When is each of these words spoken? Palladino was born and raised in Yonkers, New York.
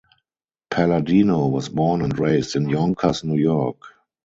Palladino 0.71 1.45
was 1.49 1.69
born 1.69 2.01
and 2.01 2.17
raised 2.17 2.55
in 2.55 2.67
Yonkers, 2.67 3.23
New 3.23 3.35
York. 3.37 3.77